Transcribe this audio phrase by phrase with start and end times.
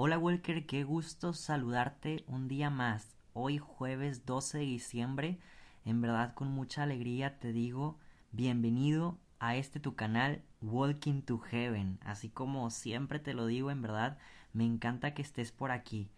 [0.00, 3.16] Hola Walker, qué gusto saludarte un día más.
[3.32, 5.40] Hoy jueves 12 de diciembre,
[5.84, 7.98] en verdad con mucha alegría te digo
[8.30, 11.98] bienvenido a este tu canal Walking to Heaven.
[12.04, 14.18] Así como siempre te lo digo, en verdad
[14.52, 16.08] me encanta que estés por aquí.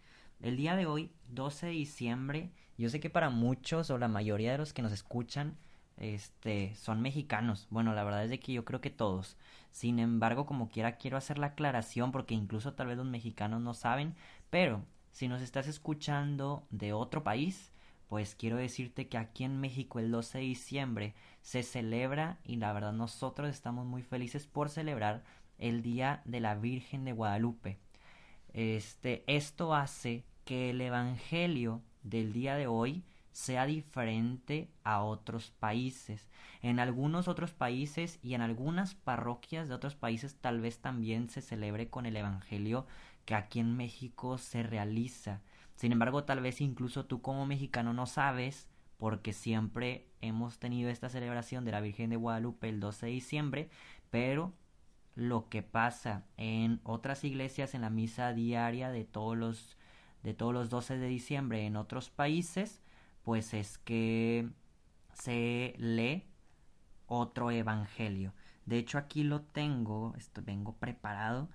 [0.41, 4.51] El día de hoy, 12 de diciembre, yo sé que para muchos o la mayoría
[4.51, 5.57] de los que nos escuchan
[5.97, 7.67] este, son mexicanos.
[7.69, 9.37] Bueno, la verdad es de que yo creo que todos.
[9.71, 13.73] Sin embargo, como quiera, quiero hacer la aclaración porque incluso tal vez los mexicanos no
[13.73, 14.15] saben,
[14.49, 17.71] pero si nos estás escuchando de otro país,
[18.07, 22.73] pues quiero decirte que aquí en México el 12 de diciembre se celebra y la
[22.73, 25.23] verdad nosotros estamos muy felices por celebrar
[25.59, 27.77] el Día de la Virgen de Guadalupe.
[28.53, 36.29] Este, esto hace que el Evangelio del día de hoy sea diferente a otros países.
[36.61, 41.41] En algunos otros países y en algunas parroquias de otros países tal vez también se
[41.41, 42.85] celebre con el Evangelio
[43.25, 45.41] que aquí en México se realiza.
[45.75, 51.09] Sin embargo, tal vez incluso tú como mexicano no sabes porque siempre hemos tenido esta
[51.09, 53.69] celebración de la Virgen de Guadalupe el 12 de diciembre,
[54.11, 54.53] pero
[55.15, 59.77] lo que pasa en otras iglesias en la misa diaria de todos los
[60.23, 62.81] de todos los 12 de diciembre en otros países
[63.23, 64.49] pues es que
[65.13, 66.25] se lee
[67.07, 68.33] otro evangelio.
[68.65, 71.49] De hecho aquí lo tengo, esto vengo preparado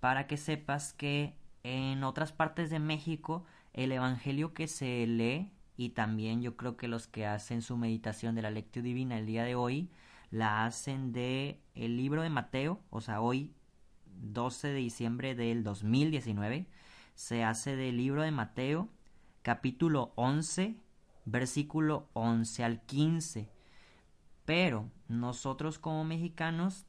[0.00, 5.90] para que sepas que en otras partes de México el evangelio que se lee y
[5.90, 9.44] también yo creo que los que hacen su meditación de la lectura divina el día
[9.44, 9.90] de hoy
[10.30, 13.52] la hacen de el libro de Mateo, o sea, hoy
[14.22, 16.66] 12 de diciembre del 2019
[17.14, 18.88] se hace del libro de Mateo
[19.42, 20.76] capítulo 11
[21.24, 23.48] versículo 11 al 15.
[24.44, 26.86] Pero nosotros como mexicanos,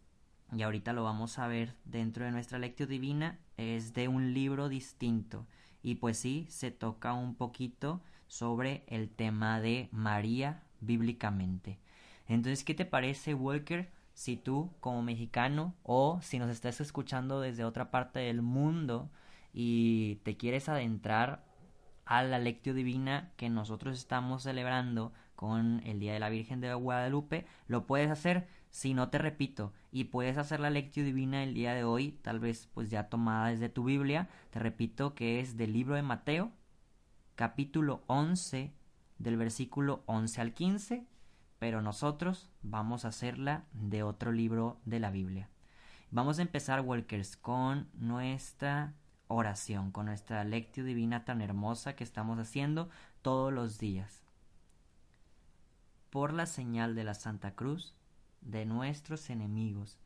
[0.51, 4.69] y ahorita lo vamos a ver dentro de nuestra lectura divina, es de un libro
[4.69, 5.45] distinto.
[5.81, 11.79] Y pues sí, se toca un poquito sobre el tema de María bíblicamente.
[12.27, 13.91] Entonces, ¿qué te parece, Walker?
[14.13, 19.09] Si tú, como mexicano, o si nos estás escuchando desde otra parte del mundo
[19.53, 21.43] y te quieres adentrar
[22.05, 26.73] a la lectio divina que nosotros estamos celebrando con el Día de la Virgen de
[26.73, 31.53] Guadalupe, lo puedes hacer si no te repito y puedes hacer la lectio divina el
[31.53, 35.57] día de hoy, tal vez pues ya tomada desde tu Biblia, te repito que es
[35.57, 36.51] del libro de Mateo,
[37.35, 38.73] capítulo 11,
[39.19, 41.05] del versículo 11 al 15,
[41.59, 45.49] pero nosotros vamos a hacerla de otro libro de la Biblia.
[46.09, 48.93] Vamos a empezar, Walkers, con nuestra
[49.33, 52.89] oración, con nuestra lectio divina tan hermosa que estamos haciendo
[53.21, 54.23] todos los días.
[56.09, 57.95] Por la señal de la Santa Cruz,
[58.41, 59.97] de nuestros enemigos,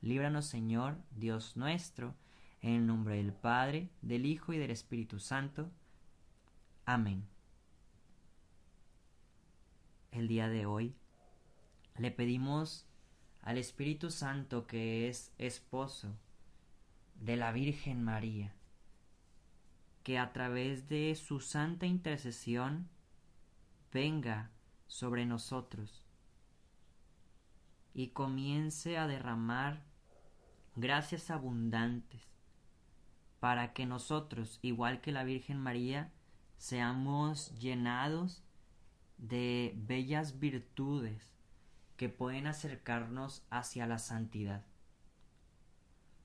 [0.00, 2.14] líbranos Señor, Dios nuestro,
[2.60, 5.70] en el nombre del Padre, del Hijo y del Espíritu Santo.
[6.84, 7.26] Amén.
[10.12, 10.94] El día de hoy
[11.98, 12.86] le pedimos
[13.42, 16.16] al Espíritu Santo que es esposo
[17.20, 18.54] de la Virgen María,
[20.04, 22.88] que a través de su santa intercesión
[23.92, 24.50] venga
[24.86, 26.04] sobre nosotros
[27.94, 29.82] y comience a derramar
[30.76, 32.22] gracias abundantes
[33.40, 36.12] para que nosotros, igual que la Virgen María,
[36.58, 38.42] seamos llenados
[39.16, 41.34] de bellas virtudes
[41.96, 44.66] que pueden acercarnos hacia la santidad.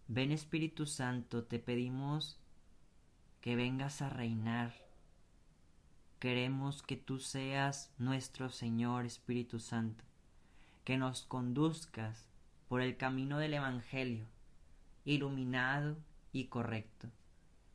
[0.08, 2.40] Ven Espíritu Santo, te pedimos
[3.42, 4.74] que vengas a reinar.
[6.20, 10.04] Queremos que tú seas nuestro Señor Espíritu Santo,
[10.84, 12.28] que nos conduzcas
[12.68, 14.26] por el camino del Evangelio,
[15.06, 15.98] iluminado
[16.34, 17.10] y correcto,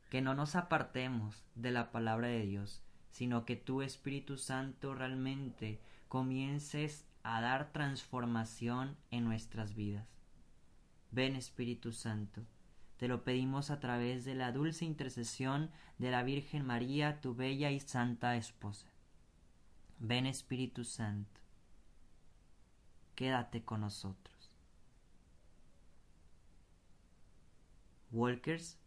[0.09, 2.81] que no nos apartemos de la palabra de Dios,
[3.11, 10.07] sino que tú Espíritu Santo realmente comiences a dar transformación en nuestras vidas.
[11.11, 12.43] Ven Espíritu Santo,
[12.97, 17.71] te lo pedimos a través de la dulce intercesión de la Virgen María, tu bella
[17.71, 18.87] y santa esposa.
[19.99, 21.41] Ven Espíritu Santo,
[23.15, 24.51] quédate con nosotros.
[28.11, 28.77] Walkers,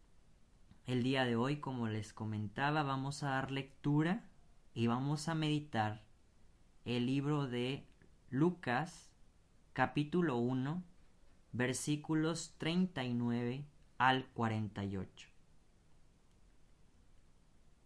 [0.87, 4.23] El día de hoy, como les comentaba, vamos a dar lectura
[4.73, 6.01] y vamos a meditar
[6.83, 7.85] el libro de
[8.31, 9.11] Lucas,
[9.73, 10.81] capítulo 1,
[11.51, 13.65] versículos 39
[13.99, 15.29] al 48.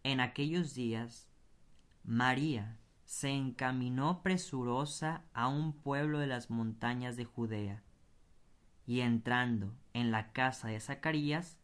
[0.04, 1.28] En aquellos días,
[2.04, 7.84] María se encaminó presurosa a un pueblo de las montañas de Judea,
[8.86, 11.58] y entrando en la casa de Zacarías,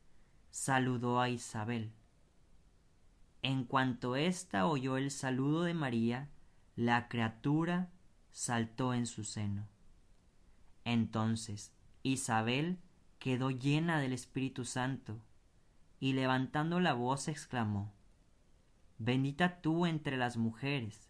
[0.50, 1.92] saludó a Isabel.
[3.42, 6.28] En cuanto ésta oyó el saludo de María,
[6.76, 7.92] la criatura
[8.32, 9.68] saltó en su seno.
[10.86, 11.72] Entonces
[12.04, 12.80] Isabel
[13.20, 15.20] quedó llena del Espíritu Santo,
[16.00, 17.94] y levantando la voz exclamó,
[18.98, 21.10] Bendita tú entre las mujeres,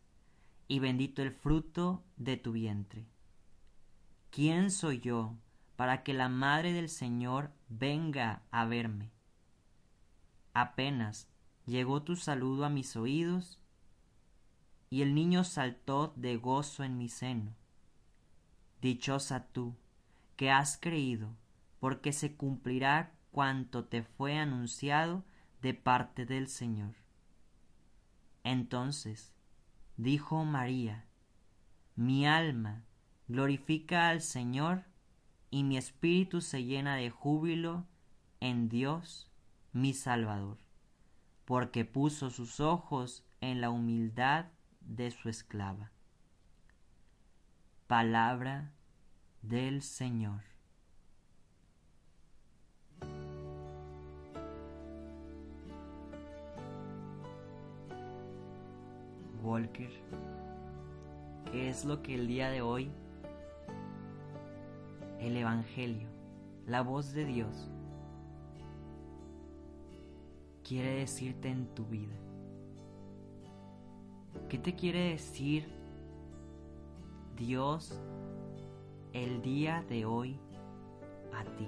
[0.67, 3.05] y bendito el fruto de tu vientre.
[4.31, 5.35] ¿Quién soy yo
[5.75, 9.11] para que la Madre del Señor venga a verme?
[10.53, 11.27] Apenas
[11.65, 13.59] llegó tu saludo a mis oídos,
[14.91, 17.53] y el niño saltó de gozo en mi seno.
[18.81, 19.75] Dichosa tú,
[20.35, 21.35] que has creído,
[21.79, 25.23] porque se cumplirá cuanto te fue anunciado
[25.61, 26.95] de parte del Señor.
[28.43, 29.33] Entonces
[29.97, 31.05] dijo María,
[31.95, 32.83] mi alma
[33.27, 34.85] glorifica al Señor,
[35.51, 37.85] y mi espíritu se llena de júbilo
[38.39, 39.29] en Dios
[39.73, 40.57] mi Salvador,
[41.45, 44.45] porque puso sus ojos en la humildad
[44.81, 45.91] de su esclava.
[47.87, 48.71] Palabra
[49.41, 50.48] del Señor.
[59.49, 59.89] Walker,
[61.51, 62.91] ¿qué es lo que el día de hoy
[65.19, 66.07] el Evangelio,
[66.67, 67.71] la voz de Dios,
[70.63, 72.13] quiere decirte en tu vida?
[74.49, 75.67] ¿Qué te quiere decir
[77.35, 77.99] Dios
[79.13, 80.39] el día de hoy
[81.33, 81.67] a ti?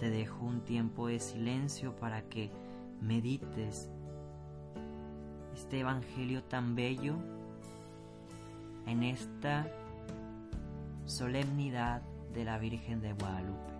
[0.00, 2.50] Te dejo un tiempo de silencio para que
[3.00, 3.93] medites
[5.54, 7.14] este Evangelio tan bello
[8.86, 9.66] en esta
[11.06, 12.02] solemnidad
[12.32, 13.73] de la Virgen de Guadalupe.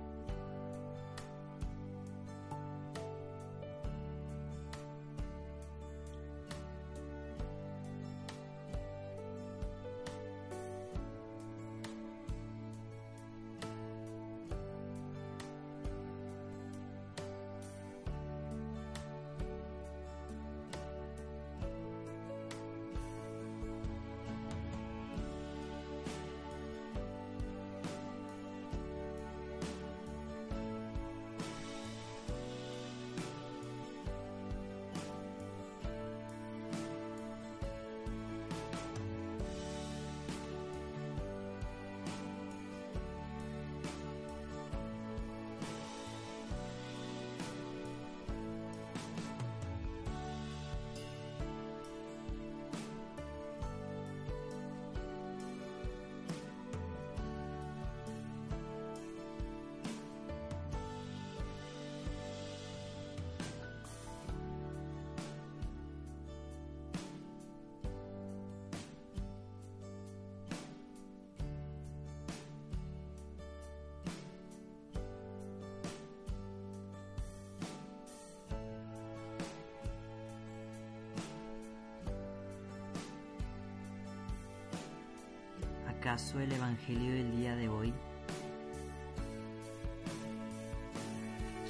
[86.05, 87.91] ¿Acaso el Evangelio del día de hoy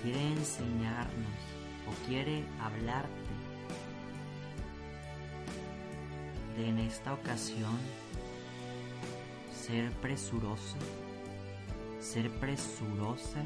[0.02, 1.38] quiere enseñarnos
[1.86, 3.08] o quiere hablarte
[6.56, 7.78] de en esta ocasión
[9.54, 10.78] ser presuroso,
[12.00, 13.40] ser presurosa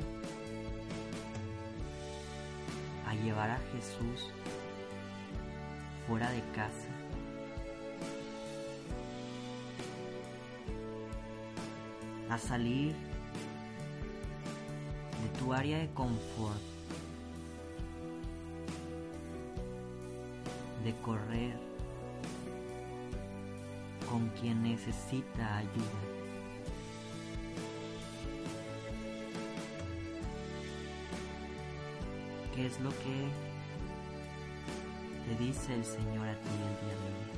[3.06, 4.30] a llevar a Jesús
[6.06, 6.87] fuera de casa?
[12.38, 12.94] Salir
[15.22, 16.60] de tu área de confort,
[20.84, 21.56] de correr
[24.08, 26.18] con quien necesita ayuda.
[32.54, 33.28] ¿Qué es lo que
[35.26, 37.37] te dice el Señor a ti el día de hoy?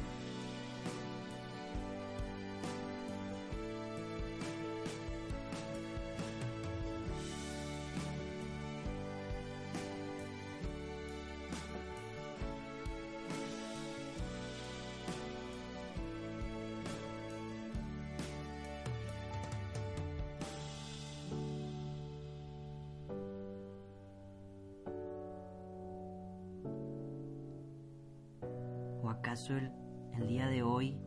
[29.48, 29.72] El,
[30.18, 30.98] el día de hoy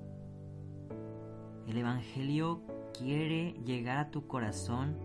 [1.67, 2.61] el Evangelio
[2.97, 4.97] quiere llegar a tu corazón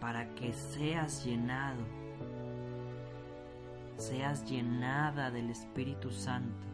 [0.00, 1.82] para que seas llenado,
[3.96, 6.66] seas llenada del Espíritu Santo.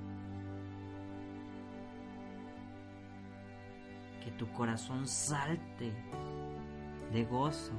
[4.25, 5.93] Que tu corazón salte
[7.13, 7.73] de gozo,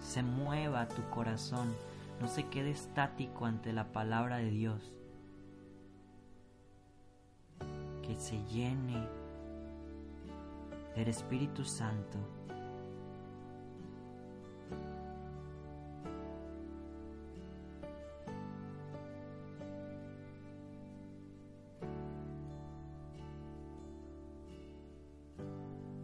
[0.00, 1.74] se mueva tu corazón,
[2.20, 4.92] no se quede estático ante la palabra de Dios.
[8.02, 9.08] Que se llene
[10.94, 12.18] del Espíritu Santo.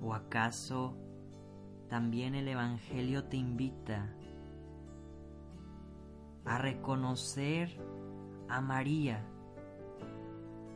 [0.03, 0.97] ¿O acaso
[1.89, 4.09] también el Evangelio te invita
[6.45, 7.71] a reconocer
[8.49, 9.25] a María,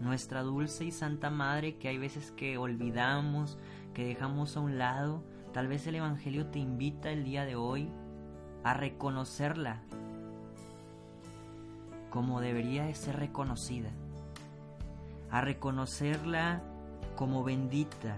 [0.01, 3.59] nuestra dulce y santa Madre que hay veces que olvidamos,
[3.93, 5.23] que dejamos a un lado?
[5.53, 7.89] Tal vez el Evangelio te invita el día de hoy
[8.65, 9.83] a reconocerla
[12.15, 13.91] como debería de ser reconocida,
[15.33, 16.63] a reconocerla
[17.17, 18.17] como bendita,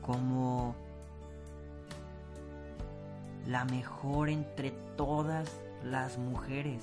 [0.00, 0.74] como
[3.46, 6.82] la mejor entre todas las mujeres.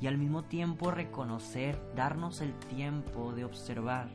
[0.00, 4.08] Y al mismo tiempo reconocer, darnos el tiempo de observar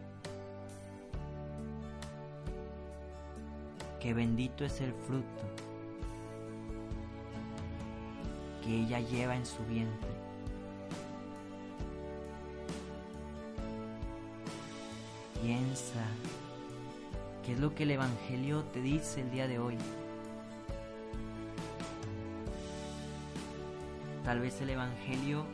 [3.99, 5.43] que bendito es el fruto
[8.63, 10.09] que ella lleva en su vientre.
[15.41, 16.03] Piensa
[17.47, 19.77] ¿Qué es lo que el Evangelio te dice el día de hoy?
[24.27, 25.45] Tal vez el Evangelio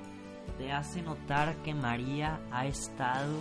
[0.57, 3.39] te hace notar que María ha estado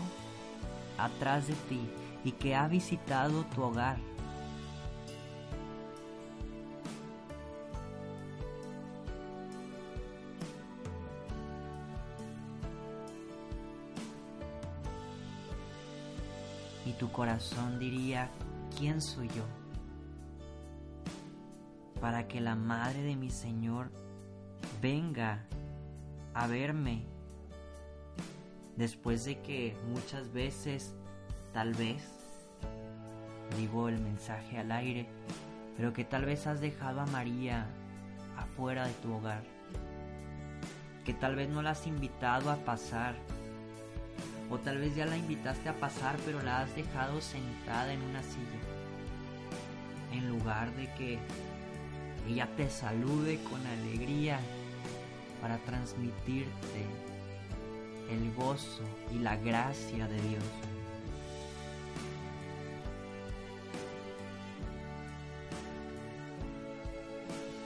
[0.99, 1.89] atrás de ti
[2.23, 3.97] y que ha visitado tu hogar.
[16.85, 18.29] Y tu corazón diría,
[18.77, 19.45] ¿quién soy yo?
[22.03, 24.02] Para que la madre de mi Señor
[24.81, 25.45] venga
[26.35, 27.05] a verme
[28.77, 30.95] después de que muchas veces,
[31.53, 32.03] tal vez,
[33.57, 35.07] digo el mensaje al aire,
[35.77, 37.67] pero que tal vez has dejado a María
[38.37, 39.43] afuera de tu hogar,
[41.05, 43.15] que tal vez no la has invitado a pasar
[44.51, 48.23] o tal vez ya la invitaste a pasar pero la has dejado sentada en una
[48.23, 48.61] silla.
[50.13, 51.19] En lugar de que
[52.29, 54.39] ella te salude con alegría
[55.41, 56.87] para transmitirte
[58.11, 60.45] el gozo y la gracia de Dios.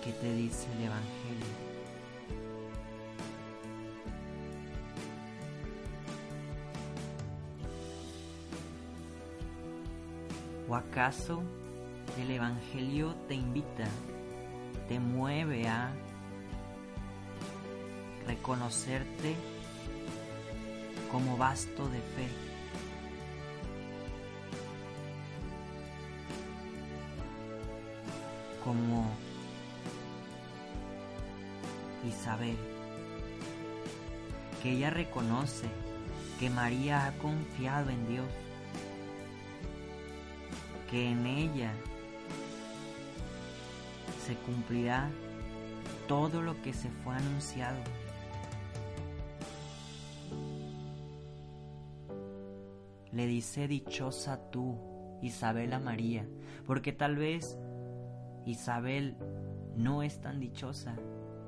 [0.03, 1.67] ¿Qué te dice el Evangelio?
[10.69, 11.43] ¿O acaso
[12.21, 13.87] el Evangelio te invita,
[14.89, 15.91] te mueve a
[18.27, 19.35] reconocerte
[21.11, 22.29] como vasto de fe?
[28.65, 29.09] Como
[32.07, 32.57] Isabel,
[34.63, 35.69] que ella reconoce
[36.41, 38.27] que María ha confiado en Dios
[40.91, 41.73] que en ella
[44.27, 45.09] se cumplirá
[46.09, 47.79] todo lo que se fue anunciado.
[53.13, 54.77] Le dice dichosa tú,
[55.23, 56.27] Isabela María,
[56.67, 57.57] porque tal vez
[58.47, 59.17] Isabel
[59.77, 60.97] no es tan dichosa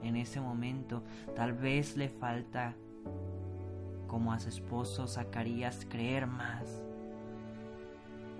[0.04, 1.02] en ese momento,
[1.34, 2.76] tal vez le falta
[4.06, 6.80] como a su esposo Zacarías creer más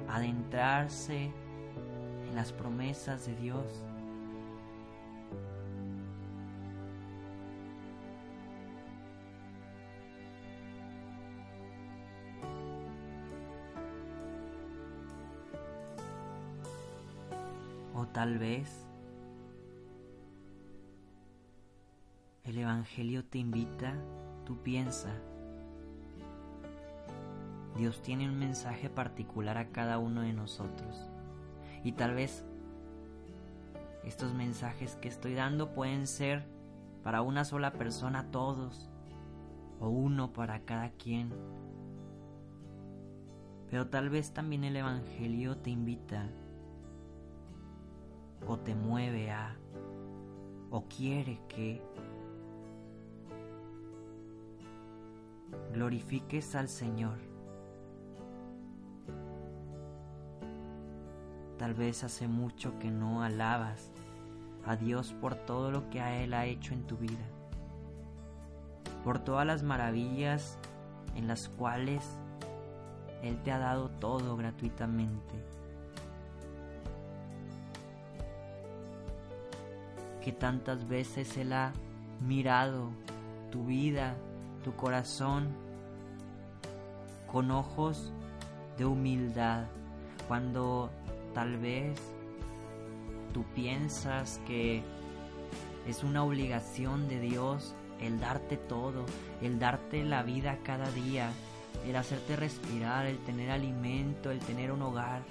[0.08, 1.32] adentrarse
[2.28, 3.84] en las promesas de Dios.
[18.18, 18.84] Tal vez
[22.42, 23.94] el Evangelio te invita,
[24.44, 25.14] tú piensa,
[27.76, 31.08] Dios tiene un mensaje particular a cada uno de nosotros.
[31.84, 32.44] Y tal vez
[34.02, 36.44] Estos mensajes que estoy dando pueden ser
[37.04, 38.90] para una sola persona todos
[39.78, 41.32] o uno para cada quien.
[43.70, 46.28] Pero tal vez también el Evangelio te invita
[48.46, 49.56] o te mueve a
[50.70, 51.82] o quiere que
[55.72, 57.18] glorifiques al Señor.
[61.58, 63.90] Tal vez hace mucho que no alabas
[64.64, 67.26] a Dios por todo lo que a Él ha hecho en tu vida,
[69.02, 70.58] por todas las maravillas
[71.16, 72.18] en las cuales
[73.22, 75.57] Él te ha dado todo gratuitamente.
[80.28, 81.72] Que tantas veces Él ha
[82.20, 82.90] mirado
[83.50, 84.14] tu vida,
[84.62, 85.48] tu corazón,
[87.32, 88.12] con ojos
[88.76, 89.64] de humildad,
[90.26, 90.90] cuando
[91.32, 91.98] tal vez
[93.32, 94.82] tú piensas que
[95.86, 99.06] es una obligación de Dios el darte todo,
[99.40, 101.30] el darte la vida cada día,
[101.86, 105.22] el hacerte respirar, el tener alimento, el tener un hogar.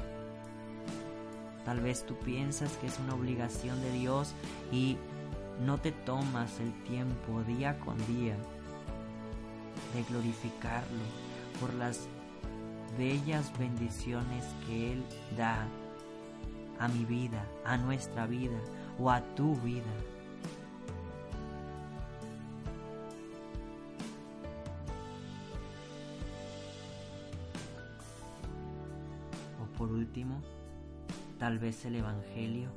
[1.67, 4.33] Tal vez tú piensas que es una obligación de Dios
[4.71, 4.95] y
[5.65, 8.37] no te tomas el tiempo día con día
[9.93, 11.03] de glorificarlo
[11.59, 12.07] por las
[12.97, 15.03] bellas bendiciones que Él
[15.35, 15.67] da
[16.79, 18.57] a mi vida, a nuestra vida
[18.97, 19.83] o a tu vida.
[29.61, 30.41] O por último,
[31.37, 32.69] tal vez el Evangelio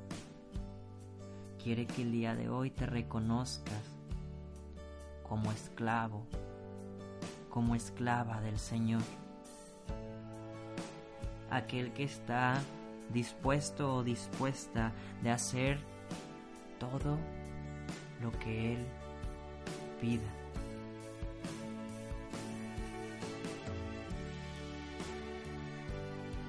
[1.62, 3.82] quiere que el día de hoy te reconozcas
[5.22, 6.26] como esclavo,
[7.48, 9.02] como esclava del Señor.
[11.50, 12.60] Aquel que está
[13.12, 15.78] dispuesto o dispuesta de hacer
[16.78, 17.18] todo
[18.20, 18.86] lo que Él
[20.00, 20.28] pida.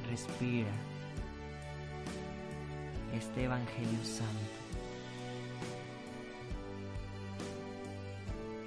[0.09, 0.90] Respira
[3.21, 4.33] este Evangelio Santo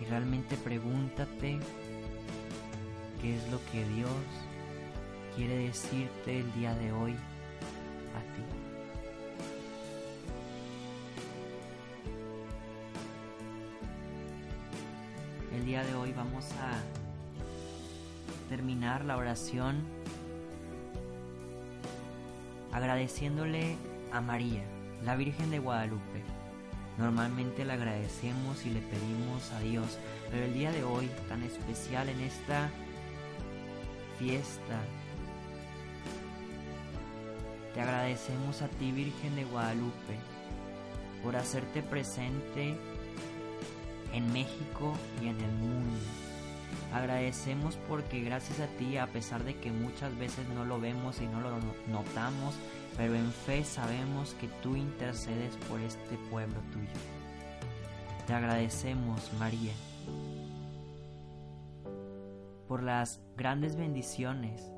[0.00, 1.58] y realmente pregúntate
[3.20, 4.10] qué es lo que Dios
[5.34, 7.12] quiere decirte el día de hoy
[8.14, 8.44] a ti.
[15.56, 16.78] El día de hoy vamos a
[18.48, 19.82] terminar la oración
[22.72, 24.62] agradeciéndole a María,
[25.04, 26.22] la Virgen de Guadalupe.
[26.98, 29.98] Normalmente le agradecemos y le pedimos a Dios,
[30.30, 32.70] pero el día de hoy, tan especial en esta
[34.18, 34.80] fiesta
[37.74, 40.16] te agradecemos a ti, Virgen de Guadalupe,
[41.24, 42.76] por hacerte presente
[44.12, 45.98] en México y en el mundo.
[46.92, 51.26] Agradecemos porque gracias a ti, a pesar de que muchas veces no lo vemos y
[51.26, 51.50] no lo
[51.88, 52.54] notamos,
[52.96, 56.88] pero en fe sabemos que tú intercedes por este pueblo tuyo.
[58.26, 59.72] Te agradecemos, María,
[62.68, 64.72] por las grandes bendiciones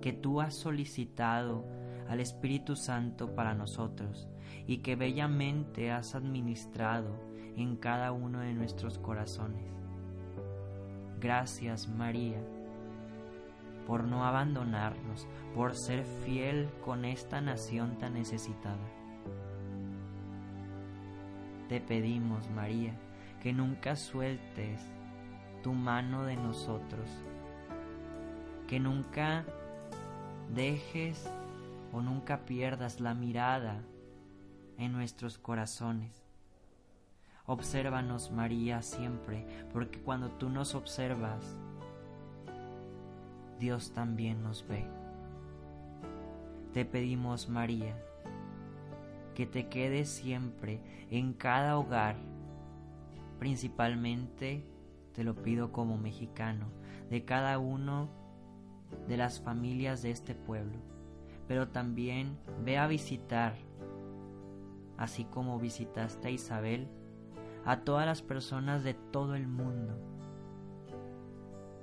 [0.00, 1.64] que tú has solicitado
[2.08, 4.28] al Espíritu Santo para nosotros
[4.66, 7.18] y que bellamente has administrado
[7.56, 9.64] en cada uno de nuestros corazones.
[11.20, 12.38] Gracias María
[13.86, 18.86] por no abandonarnos, por ser fiel con esta nación tan necesitada.
[21.68, 22.94] Te pedimos, María,
[23.40, 24.80] que nunca sueltes
[25.62, 27.08] tu mano de nosotros,
[28.66, 29.44] que nunca
[30.54, 31.30] dejes
[31.92, 33.82] o nunca pierdas la mirada
[34.78, 36.24] en nuestros corazones.
[37.46, 41.58] Obsérvanos, María, siempre, porque cuando tú nos observas,
[43.58, 44.84] Dios también nos ve.
[46.72, 47.96] Te pedimos, María,
[49.34, 52.16] que te quedes siempre en cada hogar,
[53.38, 54.64] principalmente
[55.12, 56.66] te lo pido como mexicano,
[57.10, 58.08] de cada uno
[59.08, 60.78] de las familias de este pueblo.
[61.46, 63.54] Pero también ve a visitar,
[64.96, 66.88] así como visitaste a Isabel,
[67.64, 69.94] a todas las personas de todo el mundo,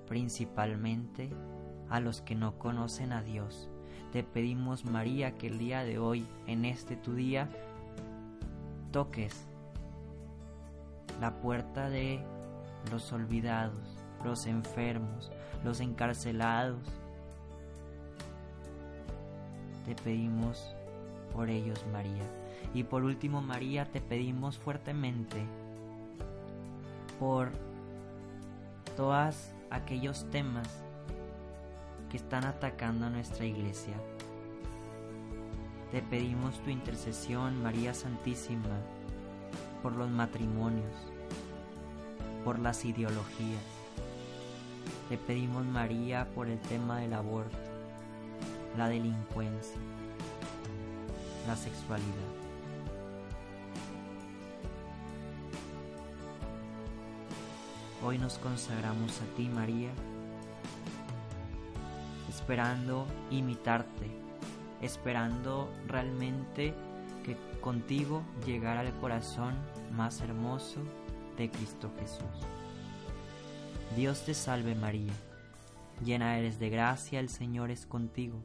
[0.07, 1.29] principalmente
[1.91, 3.69] a los que no conocen a Dios.
[4.11, 7.49] Te pedimos, María, que el día de hoy, en este tu día,
[8.91, 9.45] toques
[11.19, 12.23] la puerta de
[12.91, 15.31] los olvidados, los enfermos,
[15.63, 16.81] los encarcelados,
[19.85, 20.75] te pedimos
[21.33, 22.23] por ellos, María.
[22.73, 25.45] Y por último, María, te pedimos fuertemente
[27.19, 27.51] por
[28.95, 30.83] todos aquellos temas
[32.11, 33.93] que están atacando a nuestra iglesia.
[35.93, 38.81] Te pedimos tu intercesión, María Santísima,
[39.81, 40.93] por los matrimonios,
[42.43, 43.63] por las ideologías.
[45.07, 47.57] Te pedimos, María, por el tema del aborto,
[48.77, 49.79] la delincuencia,
[51.47, 52.07] la sexualidad.
[58.03, 59.91] Hoy nos consagramos a ti, María,
[62.31, 64.07] esperando imitarte,
[64.81, 66.73] esperando realmente
[67.25, 69.53] que contigo llegar al corazón
[69.91, 70.79] más hermoso
[71.37, 72.47] de Cristo Jesús.
[73.97, 75.11] Dios te salve María,
[76.05, 78.41] llena eres de gracia, el Señor es contigo.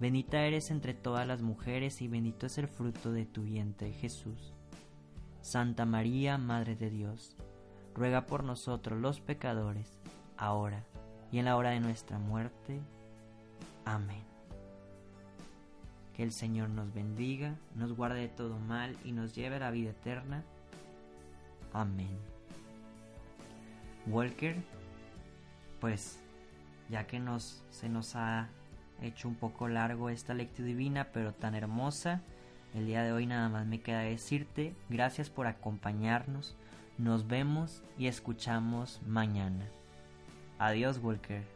[0.00, 4.52] Bendita eres entre todas las mujeres y bendito es el fruto de tu vientre Jesús.
[5.42, 7.36] Santa María, Madre de Dios,
[7.94, 10.00] ruega por nosotros los pecadores,
[10.36, 10.84] ahora
[11.30, 12.80] y en la hora de nuestra muerte.
[13.86, 14.22] Amén.
[16.14, 19.70] Que el Señor nos bendiga, nos guarde de todo mal y nos lleve a la
[19.70, 20.44] vida eterna.
[21.72, 22.18] Amén.
[24.06, 24.56] Walker,
[25.80, 26.20] pues
[26.90, 28.50] ya que nos, se nos ha
[29.00, 32.20] hecho un poco largo esta lectura divina, pero tan hermosa,
[32.74, 36.54] el día de hoy nada más me queda decirte gracias por acompañarnos
[36.98, 39.66] nos vemos y escuchamos mañana.
[40.58, 41.55] Adiós, Walker.